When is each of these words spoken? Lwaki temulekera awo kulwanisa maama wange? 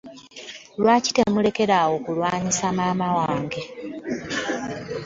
Lwaki 0.81 1.09
temulekera 1.15 1.75
awo 1.83 1.95
kulwanisa 2.03 2.67
maama 2.77 3.07
wange? 3.17 3.61